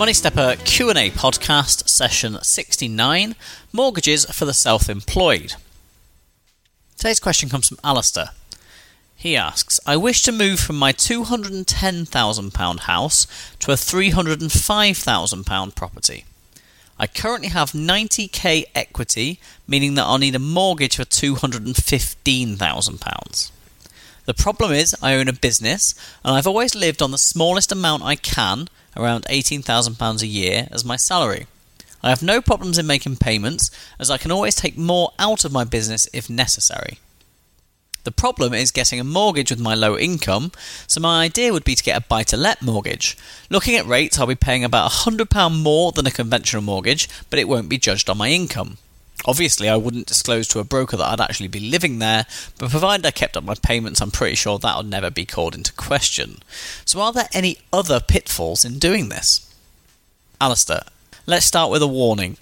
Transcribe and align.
Money 0.00 0.14
Stepper 0.14 0.56
Q&A 0.64 1.10
podcast 1.10 1.86
session 1.86 2.38
69 2.40 3.36
mortgages 3.70 4.24
for 4.24 4.46
the 4.46 4.54
self-employed. 4.54 5.56
Today's 6.96 7.20
question 7.20 7.50
comes 7.50 7.68
from 7.68 7.76
Alistair. 7.84 8.30
He 9.14 9.36
asks, 9.36 9.78
I 9.84 9.98
wish 9.98 10.22
to 10.22 10.32
move 10.32 10.58
from 10.58 10.78
my 10.78 10.94
£210,000 10.94 12.80
house 12.80 13.26
to 13.58 13.72
a 13.72 13.74
£305,000 13.74 15.74
property. 15.74 16.24
I 16.98 17.06
currently 17.06 17.48
have 17.48 17.72
90k 17.72 18.64
equity, 18.74 19.38
meaning 19.68 19.96
that 19.96 20.04
I'll 20.04 20.16
need 20.16 20.34
a 20.34 20.38
mortgage 20.38 20.96
for 20.96 21.04
£215,000. 21.04 23.50
The 24.24 24.34
problem 24.34 24.72
is, 24.72 24.96
I 25.02 25.16
own 25.16 25.28
a 25.28 25.34
business 25.34 25.94
and 26.24 26.34
I've 26.34 26.46
always 26.46 26.74
lived 26.74 27.02
on 27.02 27.10
the 27.10 27.18
smallest 27.18 27.70
amount 27.70 28.02
I 28.02 28.16
can, 28.16 28.68
around 28.96 29.24
£18,000 29.24 30.22
a 30.22 30.26
year, 30.26 30.68
as 30.70 30.84
my 30.84 30.96
salary. 30.96 31.46
I 32.02 32.08
have 32.08 32.22
no 32.22 32.40
problems 32.40 32.78
in 32.78 32.86
making 32.86 33.16
payments, 33.16 33.70
as 33.98 34.10
I 34.10 34.18
can 34.18 34.32
always 34.32 34.54
take 34.54 34.78
more 34.78 35.12
out 35.18 35.44
of 35.44 35.52
my 35.52 35.64
business 35.64 36.08
if 36.12 36.30
necessary. 36.30 36.98
The 38.04 38.10
problem 38.10 38.54
is 38.54 38.70
getting 38.70 38.98
a 38.98 39.04
mortgage 39.04 39.50
with 39.50 39.60
my 39.60 39.74
low 39.74 39.98
income, 39.98 40.52
so 40.86 41.00
my 41.00 41.22
idea 41.22 41.52
would 41.52 41.64
be 41.64 41.74
to 41.74 41.82
get 41.82 41.98
a 41.98 42.06
buy 42.06 42.22
to 42.24 42.36
let 42.36 42.62
mortgage. 42.62 43.16
Looking 43.50 43.76
at 43.76 43.86
rates, 43.86 44.18
I'll 44.18 44.26
be 44.26 44.34
paying 44.34 44.64
about 44.64 44.90
£100 44.90 45.62
more 45.62 45.92
than 45.92 46.06
a 46.06 46.10
conventional 46.10 46.62
mortgage, 46.62 47.08
but 47.28 47.38
it 47.38 47.48
won't 47.48 47.68
be 47.68 47.76
judged 47.76 48.08
on 48.08 48.16
my 48.16 48.30
income. 48.30 48.78
Obviously, 49.26 49.68
I 49.68 49.76
wouldn't 49.76 50.06
disclose 50.06 50.48
to 50.48 50.60
a 50.60 50.64
broker 50.64 50.96
that 50.96 51.06
I'd 51.06 51.20
actually 51.20 51.48
be 51.48 51.60
living 51.60 51.98
there, 51.98 52.26
but 52.58 52.70
provided 52.70 53.04
I 53.04 53.10
kept 53.10 53.36
up 53.36 53.44
my 53.44 53.54
payments, 53.54 54.00
I'm 54.00 54.10
pretty 54.10 54.34
sure 54.34 54.58
that 54.58 54.76
would 54.76 54.88
never 54.88 55.10
be 55.10 55.26
called 55.26 55.54
into 55.54 55.72
question. 55.74 56.38
So, 56.84 57.00
are 57.00 57.12
there 57.12 57.28
any 57.32 57.58
other 57.72 58.00
pitfalls 58.00 58.64
in 58.64 58.78
doing 58.78 59.10
this? 59.10 59.46
Alistair, 60.40 60.84
let's 61.26 61.44
start 61.44 61.70
with 61.70 61.82
a 61.82 61.86
warning. 61.86 62.38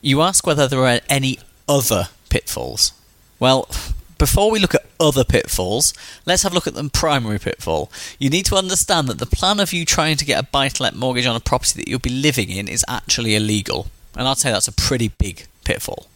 You 0.00 0.22
ask 0.22 0.46
whether 0.46 0.66
there 0.66 0.86
are 0.86 1.00
any 1.08 1.38
other 1.68 2.08
pitfalls. 2.30 2.92
Well, 3.38 3.68
before 4.16 4.50
we 4.50 4.58
look 4.58 4.74
at 4.74 4.86
other 4.98 5.24
pitfalls, 5.24 5.92
let's 6.24 6.44
have 6.44 6.52
a 6.52 6.54
look 6.54 6.66
at 6.66 6.74
the 6.74 6.88
primary 6.88 7.38
pitfall. 7.38 7.90
You 8.18 8.30
need 8.30 8.46
to 8.46 8.56
understand 8.56 9.08
that 9.08 9.18
the 9.18 9.26
plan 9.26 9.60
of 9.60 9.72
you 9.72 9.84
trying 9.84 10.16
to 10.16 10.24
get 10.24 10.40
a 10.40 10.46
buy 10.46 10.68
to 10.68 10.82
let 10.82 10.94
mortgage 10.94 11.26
on 11.26 11.36
a 11.36 11.40
property 11.40 11.80
that 11.80 11.88
you'll 11.88 11.98
be 11.98 12.10
living 12.10 12.48
in 12.48 12.68
is 12.68 12.84
actually 12.88 13.34
illegal. 13.34 13.88
And 14.16 14.26
I'd 14.26 14.38
say 14.38 14.50
that's 14.50 14.68
a 14.68 14.72
pretty 14.72 15.08
big 15.08 15.46
pitfall. 15.64 16.06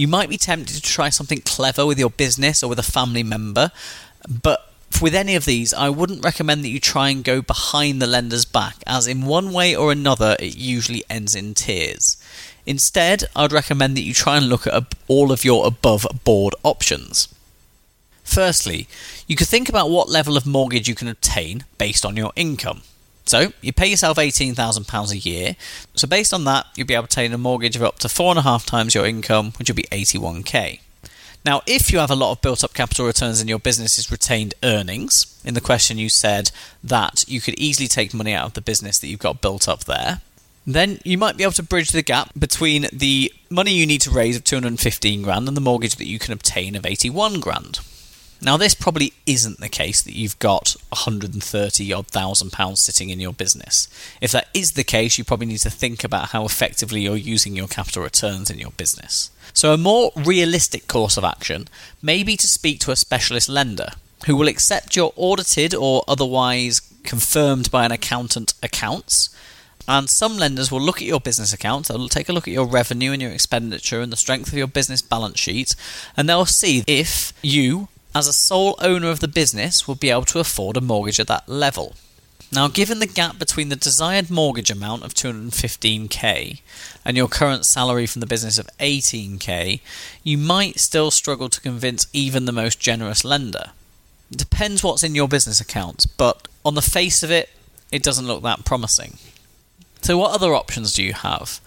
You 0.00 0.08
might 0.08 0.30
be 0.30 0.38
tempted 0.38 0.76
to 0.76 0.80
try 0.80 1.10
something 1.10 1.42
clever 1.42 1.84
with 1.84 1.98
your 1.98 2.08
business 2.08 2.62
or 2.62 2.70
with 2.70 2.78
a 2.78 2.82
family 2.82 3.22
member, 3.22 3.70
but 4.26 4.72
with 5.02 5.14
any 5.14 5.34
of 5.34 5.44
these, 5.44 5.74
I 5.74 5.90
wouldn't 5.90 6.24
recommend 6.24 6.64
that 6.64 6.70
you 6.70 6.80
try 6.80 7.10
and 7.10 7.22
go 7.22 7.42
behind 7.42 8.00
the 8.00 8.06
lender's 8.06 8.46
back, 8.46 8.76
as 8.86 9.06
in 9.06 9.26
one 9.26 9.52
way 9.52 9.76
or 9.76 9.92
another, 9.92 10.36
it 10.40 10.56
usually 10.56 11.04
ends 11.10 11.34
in 11.34 11.52
tears. 11.52 12.16
Instead, 12.64 13.24
I'd 13.36 13.52
recommend 13.52 13.94
that 13.94 14.00
you 14.00 14.14
try 14.14 14.38
and 14.38 14.48
look 14.48 14.66
at 14.66 14.94
all 15.06 15.32
of 15.32 15.44
your 15.44 15.66
above 15.66 16.06
board 16.24 16.54
options. 16.62 17.28
Firstly, 18.24 18.88
you 19.26 19.36
could 19.36 19.48
think 19.48 19.68
about 19.68 19.90
what 19.90 20.08
level 20.08 20.34
of 20.38 20.46
mortgage 20.46 20.88
you 20.88 20.94
can 20.94 21.08
obtain 21.08 21.64
based 21.76 22.06
on 22.06 22.16
your 22.16 22.32
income. 22.36 22.84
So, 23.24 23.52
you 23.60 23.72
pay 23.72 23.86
yourself 23.86 24.16
£18,000 24.18 25.12
a 25.12 25.16
year. 25.16 25.56
So, 25.94 26.08
based 26.08 26.34
on 26.34 26.44
that, 26.44 26.66
you'll 26.74 26.86
be 26.86 26.94
able 26.94 27.06
to 27.06 27.10
obtain 27.12 27.32
a 27.32 27.38
mortgage 27.38 27.76
of 27.76 27.82
up 27.82 27.98
to 28.00 28.08
four 28.08 28.30
and 28.30 28.38
a 28.38 28.42
half 28.42 28.66
times 28.66 28.94
your 28.94 29.06
income, 29.06 29.52
which 29.58 29.68
will 29.68 29.76
be 29.76 29.84
81k. 29.84 30.80
Now, 31.44 31.62
if 31.66 31.90
you 31.90 31.98
have 31.98 32.10
a 32.10 32.16
lot 32.16 32.32
of 32.32 32.42
built 32.42 32.62
up 32.62 32.74
capital 32.74 33.06
returns 33.06 33.40
in 33.40 33.48
your 33.48 33.58
business's 33.58 34.10
retained 34.10 34.54
earnings, 34.62 35.40
in 35.44 35.54
the 35.54 35.60
question 35.60 35.96
you 35.96 36.10
said 36.10 36.50
that 36.84 37.24
you 37.28 37.40
could 37.40 37.54
easily 37.54 37.88
take 37.88 38.12
money 38.12 38.34
out 38.34 38.46
of 38.46 38.52
the 38.54 38.60
business 38.60 38.98
that 38.98 39.06
you've 39.06 39.20
got 39.20 39.40
built 39.40 39.66
up 39.66 39.84
there, 39.84 40.20
then 40.66 40.98
you 41.02 41.16
might 41.16 41.38
be 41.38 41.42
able 41.42 41.52
to 41.54 41.62
bridge 41.62 41.92
the 41.92 42.02
gap 42.02 42.30
between 42.38 42.86
the 42.92 43.32
money 43.48 43.72
you 43.72 43.86
need 43.86 44.02
to 44.02 44.10
raise 44.10 44.36
of 44.36 44.44
215 44.44 45.22
grand 45.22 45.48
and 45.48 45.56
the 45.56 45.62
mortgage 45.62 45.96
that 45.96 46.06
you 46.06 46.18
can 46.18 46.34
obtain 46.34 46.76
of 46.76 46.84
81 46.84 47.40
grand. 47.40 47.80
Now, 48.42 48.56
this 48.56 48.74
probably 48.74 49.12
isn't 49.26 49.60
the 49.60 49.68
case 49.68 50.00
that 50.02 50.16
you've 50.16 50.38
got 50.38 50.74
130 50.88 51.92
odd 51.92 52.06
thousand 52.06 52.52
pounds 52.52 52.80
sitting 52.80 53.10
in 53.10 53.20
your 53.20 53.34
business. 53.34 53.86
If 54.20 54.32
that 54.32 54.48
is 54.54 54.72
the 54.72 54.84
case, 54.84 55.18
you 55.18 55.24
probably 55.24 55.46
need 55.46 55.58
to 55.58 55.70
think 55.70 56.04
about 56.04 56.30
how 56.30 56.46
effectively 56.46 57.02
you're 57.02 57.16
using 57.16 57.54
your 57.54 57.68
capital 57.68 58.02
returns 58.02 58.50
in 58.50 58.58
your 58.58 58.70
business. 58.70 59.30
So, 59.52 59.74
a 59.74 59.78
more 59.78 60.12
realistic 60.16 60.86
course 60.86 61.18
of 61.18 61.24
action 61.24 61.68
may 62.00 62.22
be 62.22 62.36
to 62.38 62.46
speak 62.46 62.80
to 62.80 62.92
a 62.92 62.96
specialist 62.96 63.48
lender 63.48 63.90
who 64.26 64.36
will 64.36 64.48
accept 64.48 64.96
your 64.96 65.12
audited 65.16 65.74
or 65.74 66.02
otherwise 66.08 66.80
confirmed 67.02 67.70
by 67.70 67.84
an 67.84 67.92
accountant 67.92 68.54
accounts. 68.62 69.34
And 69.88 70.08
some 70.08 70.36
lenders 70.36 70.70
will 70.70 70.80
look 70.80 70.98
at 70.98 71.08
your 71.08 71.20
business 71.20 71.52
accounts, 71.52 71.88
they'll 71.88 72.08
take 72.08 72.28
a 72.28 72.32
look 72.32 72.46
at 72.46 72.54
your 72.54 72.66
revenue 72.66 73.12
and 73.12 73.20
your 73.20 73.32
expenditure 73.32 74.00
and 74.00 74.12
the 74.12 74.16
strength 74.16 74.48
of 74.48 74.58
your 74.58 74.66
business 74.66 75.02
balance 75.02 75.40
sheet, 75.40 75.74
and 76.16 76.28
they'll 76.28 76.46
see 76.46 76.84
if 76.86 77.32
you 77.42 77.88
as 78.14 78.26
a 78.26 78.32
sole 78.32 78.76
owner 78.80 79.10
of 79.10 79.20
the 79.20 79.28
business, 79.28 79.86
would 79.86 80.00
be 80.00 80.10
able 80.10 80.24
to 80.26 80.40
afford 80.40 80.76
a 80.76 80.80
mortgage 80.80 81.20
at 81.20 81.28
that 81.28 81.48
level. 81.48 81.94
Now, 82.52 82.66
given 82.66 82.98
the 82.98 83.06
gap 83.06 83.38
between 83.38 83.68
the 83.68 83.76
desired 83.76 84.28
mortgage 84.28 84.70
amount 84.70 85.04
of 85.04 85.14
215k 85.14 86.60
and 87.04 87.16
your 87.16 87.28
current 87.28 87.64
salary 87.64 88.06
from 88.06 88.20
the 88.20 88.26
business 88.26 88.58
of 88.58 88.68
18k, 88.78 89.80
you 90.24 90.36
might 90.36 90.80
still 90.80 91.12
struggle 91.12 91.48
to 91.48 91.60
convince 91.60 92.08
even 92.12 92.46
the 92.46 92.52
most 92.52 92.80
generous 92.80 93.24
lender. 93.24 93.70
It 94.32 94.38
depends 94.38 94.82
what's 94.82 95.04
in 95.04 95.14
your 95.14 95.28
business 95.28 95.60
accounts, 95.60 96.06
but 96.06 96.48
on 96.64 96.74
the 96.74 96.82
face 96.82 97.22
of 97.22 97.30
it, 97.30 97.50
it 97.92 98.02
doesn't 98.02 98.26
look 98.26 98.42
that 98.42 98.64
promising. 98.64 99.18
So, 100.02 100.18
what 100.18 100.34
other 100.34 100.54
options 100.54 100.92
do 100.92 101.04
you 101.04 101.12
have? 101.12 101.60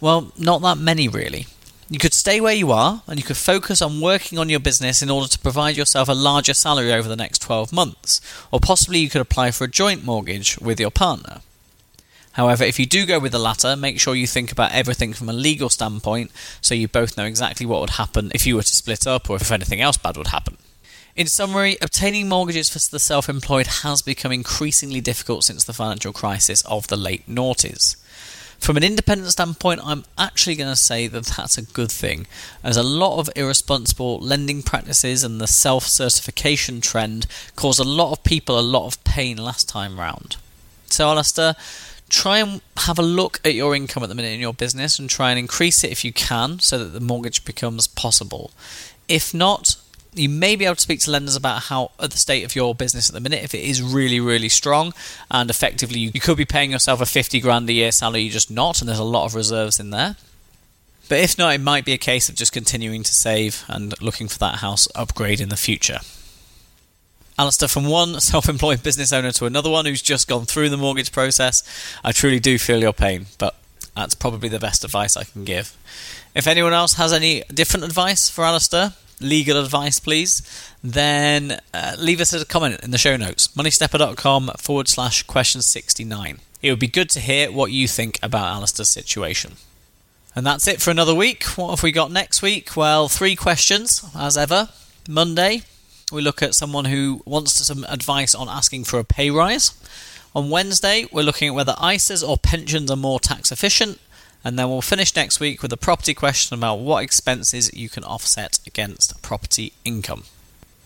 Well, 0.00 0.32
not 0.38 0.62
that 0.62 0.78
many 0.78 1.06
really. 1.06 1.46
You 1.92 1.98
could 1.98 2.14
stay 2.14 2.40
where 2.40 2.54
you 2.54 2.70
are 2.70 3.02
and 3.08 3.18
you 3.18 3.24
could 3.24 3.36
focus 3.36 3.82
on 3.82 4.00
working 4.00 4.38
on 4.38 4.48
your 4.48 4.60
business 4.60 5.02
in 5.02 5.10
order 5.10 5.26
to 5.26 5.38
provide 5.40 5.76
yourself 5.76 6.08
a 6.08 6.12
larger 6.12 6.54
salary 6.54 6.92
over 6.92 7.08
the 7.08 7.16
next 7.16 7.40
12 7.42 7.72
months, 7.72 8.20
or 8.52 8.60
possibly 8.60 9.00
you 9.00 9.10
could 9.10 9.20
apply 9.20 9.50
for 9.50 9.64
a 9.64 9.68
joint 9.68 10.04
mortgage 10.04 10.56
with 10.58 10.78
your 10.78 10.92
partner. 10.92 11.40
However, 12.34 12.62
if 12.62 12.78
you 12.78 12.86
do 12.86 13.06
go 13.06 13.18
with 13.18 13.32
the 13.32 13.40
latter, 13.40 13.74
make 13.74 13.98
sure 13.98 14.14
you 14.14 14.28
think 14.28 14.52
about 14.52 14.70
everything 14.70 15.12
from 15.12 15.28
a 15.28 15.32
legal 15.32 15.68
standpoint 15.68 16.30
so 16.60 16.76
you 16.76 16.86
both 16.86 17.16
know 17.16 17.24
exactly 17.24 17.66
what 17.66 17.80
would 17.80 17.90
happen 17.90 18.30
if 18.32 18.46
you 18.46 18.54
were 18.54 18.62
to 18.62 18.76
split 18.76 19.04
up 19.04 19.28
or 19.28 19.34
if 19.34 19.50
anything 19.50 19.80
else 19.80 19.96
bad 19.96 20.16
would 20.16 20.28
happen. 20.28 20.58
In 21.16 21.26
summary, 21.26 21.76
obtaining 21.82 22.28
mortgages 22.28 22.70
for 22.70 22.78
the 22.78 23.00
self 23.00 23.28
employed 23.28 23.66
has 23.82 24.00
become 24.00 24.30
increasingly 24.30 25.00
difficult 25.00 25.42
since 25.42 25.64
the 25.64 25.72
financial 25.72 26.12
crisis 26.12 26.62
of 26.66 26.86
the 26.86 26.96
late 26.96 27.28
noughties. 27.28 27.96
From 28.60 28.76
an 28.76 28.84
independent 28.84 29.32
standpoint, 29.32 29.80
I'm 29.82 30.04
actually 30.18 30.54
going 30.54 30.70
to 30.70 30.76
say 30.76 31.06
that 31.06 31.24
that's 31.24 31.56
a 31.56 31.62
good 31.62 31.90
thing, 31.90 32.26
as 32.62 32.76
a 32.76 32.82
lot 32.82 33.18
of 33.18 33.30
irresponsible 33.34 34.20
lending 34.20 34.62
practices 34.62 35.24
and 35.24 35.40
the 35.40 35.46
self 35.46 35.84
certification 35.86 36.82
trend 36.82 37.26
caused 37.56 37.80
a 37.80 37.84
lot 37.84 38.12
of 38.12 38.22
people 38.22 38.58
a 38.58 38.60
lot 38.60 38.86
of 38.86 39.02
pain 39.02 39.38
last 39.38 39.66
time 39.66 39.98
round. 39.98 40.36
So, 40.86 41.08
Alistair, 41.08 41.56
try 42.10 42.38
and 42.38 42.60
have 42.76 42.98
a 42.98 43.02
look 43.02 43.40
at 43.44 43.54
your 43.54 43.74
income 43.74 44.02
at 44.02 44.10
the 44.10 44.14
minute 44.14 44.34
in 44.34 44.40
your 44.40 44.52
business 44.52 44.98
and 44.98 45.08
try 45.08 45.30
and 45.30 45.38
increase 45.38 45.82
it 45.82 45.90
if 45.90 46.04
you 46.04 46.12
can 46.12 46.58
so 46.58 46.78
that 46.78 46.90
the 46.90 47.00
mortgage 47.00 47.46
becomes 47.46 47.86
possible. 47.86 48.50
If 49.08 49.32
not, 49.32 49.76
you 50.14 50.28
may 50.28 50.56
be 50.56 50.64
able 50.64 50.74
to 50.74 50.80
speak 50.80 51.00
to 51.00 51.10
lenders 51.10 51.36
about 51.36 51.62
how 51.64 51.90
the 51.98 52.10
state 52.16 52.44
of 52.44 52.56
your 52.56 52.74
business 52.74 53.08
at 53.08 53.14
the 53.14 53.20
minute 53.20 53.44
if 53.44 53.54
it 53.54 53.62
is 53.62 53.82
really 53.82 54.18
really 54.20 54.48
strong 54.48 54.92
and 55.30 55.50
effectively 55.50 56.00
you, 56.00 56.10
you 56.12 56.20
could 56.20 56.36
be 56.36 56.44
paying 56.44 56.72
yourself 56.72 57.00
a 57.00 57.06
50 57.06 57.40
grand 57.40 57.68
a 57.68 57.72
year 57.72 57.92
salary 57.92 58.22
you're 58.22 58.32
just 58.32 58.50
not 58.50 58.80
and 58.80 58.88
there's 58.88 58.98
a 58.98 59.04
lot 59.04 59.26
of 59.26 59.34
reserves 59.34 59.78
in 59.78 59.90
there. 59.90 60.16
But 61.08 61.18
if 61.18 61.38
not 61.38 61.54
it 61.54 61.60
might 61.60 61.84
be 61.84 61.92
a 61.92 61.98
case 61.98 62.28
of 62.28 62.36
just 62.36 62.52
continuing 62.52 63.02
to 63.02 63.14
save 63.14 63.64
and 63.68 64.00
looking 64.00 64.28
for 64.28 64.38
that 64.38 64.56
house 64.56 64.88
upgrade 64.94 65.40
in 65.40 65.48
the 65.48 65.56
future. 65.56 65.98
Alistair, 67.38 67.68
from 67.68 67.86
one 67.86 68.20
self 68.20 68.48
employed 68.48 68.82
business 68.82 69.12
owner 69.12 69.32
to 69.32 69.46
another 69.46 69.70
one 69.70 69.86
who's 69.86 70.02
just 70.02 70.28
gone 70.28 70.44
through 70.44 70.68
the 70.68 70.76
mortgage 70.76 71.10
process, 71.10 71.62
I 72.04 72.12
truly 72.12 72.38
do 72.38 72.58
feel 72.58 72.80
your 72.80 72.92
pain, 72.92 73.26
but 73.38 73.56
That's 73.96 74.14
probably 74.14 74.48
the 74.48 74.58
best 74.58 74.84
advice 74.84 75.16
I 75.16 75.24
can 75.24 75.44
give. 75.44 75.76
If 76.34 76.46
anyone 76.46 76.72
else 76.72 76.94
has 76.94 77.12
any 77.12 77.42
different 77.52 77.84
advice 77.84 78.28
for 78.28 78.44
Alistair, 78.44 78.92
legal 79.20 79.56
advice, 79.58 79.98
please, 79.98 80.42
then 80.82 81.60
uh, 81.72 81.96
leave 81.98 82.20
us 82.20 82.32
a 82.32 82.44
comment 82.44 82.80
in 82.82 82.90
the 82.90 82.98
show 82.98 83.16
notes. 83.16 83.48
moneystepper.com 83.48 84.52
forward 84.58 84.88
slash 84.88 85.22
question 85.24 85.62
69. 85.62 86.40
It 86.62 86.70
would 86.70 86.78
be 86.78 86.88
good 86.88 87.10
to 87.10 87.20
hear 87.20 87.50
what 87.50 87.72
you 87.72 87.88
think 87.88 88.18
about 88.22 88.46
Alistair's 88.46 88.88
situation. 88.88 89.52
And 90.34 90.46
that's 90.46 90.68
it 90.68 90.80
for 90.80 90.90
another 90.90 91.14
week. 91.14 91.44
What 91.56 91.70
have 91.70 91.82
we 91.82 91.92
got 91.92 92.12
next 92.12 92.42
week? 92.42 92.76
Well, 92.76 93.08
three 93.08 93.34
questions, 93.34 94.04
as 94.16 94.36
ever. 94.36 94.68
Monday, 95.08 95.62
we 96.12 96.22
look 96.22 96.42
at 96.42 96.54
someone 96.54 96.84
who 96.84 97.22
wants 97.24 97.52
some 97.66 97.84
advice 97.88 98.34
on 98.34 98.48
asking 98.48 98.84
for 98.84 98.98
a 98.98 99.04
pay 99.04 99.30
rise. 99.30 99.72
On 100.34 100.50
Wednesday, 100.50 101.06
we're 101.10 101.22
looking 101.24 101.48
at 101.48 101.54
whether 101.54 101.72
ISAs 101.72 102.26
or 102.26 102.38
pensions 102.38 102.90
are 102.90 102.96
more 102.96 103.18
tax 103.18 103.50
efficient. 103.50 103.98
And 104.42 104.58
then 104.58 104.68
we'll 104.68 104.80
finish 104.80 105.14
next 105.14 105.38
week 105.38 105.62
with 105.62 105.72
a 105.72 105.76
property 105.76 106.14
question 106.14 106.56
about 106.56 106.76
what 106.76 107.04
expenses 107.04 107.72
you 107.74 107.88
can 107.88 108.04
offset 108.04 108.58
against 108.66 109.20
property 109.22 109.74
income. 109.84 110.24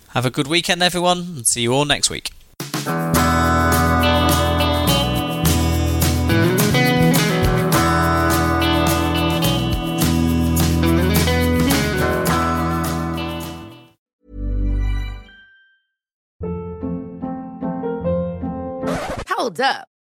Have 0.09 0.27
a 0.27 0.31
good 0.31 0.47
weekend, 0.47 0.83
everyone, 0.83 1.19
and 1.19 1.47
see 1.47 1.63
you 1.63 1.73
all 1.73 1.85
next 1.85 2.11
week. 2.11 2.31
Hold 19.29 19.61
up. 19.61 19.94